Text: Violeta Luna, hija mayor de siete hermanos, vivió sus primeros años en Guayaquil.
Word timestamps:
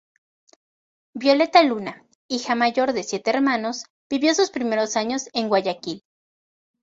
Violeta 1.13 1.61
Luna, 1.61 2.03
hija 2.27 2.55
mayor 2.55 2.93
de 2.93 3.03
siete 3.03 3.29
hermanos, 3.29 3.83
vivió 4.09 4.33
sus 4.33 4.49
primeros 4.49 4.97
años 4.97 5.29
en 5.31 5.47
Guayaquil. 5.47 6.01